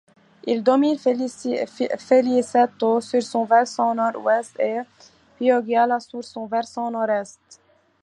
[0.47, 4.79] Il domine Feliceto sur son versant nord-ouest et
[5.37, 7.39] Pioggiola sur son versant nord-est.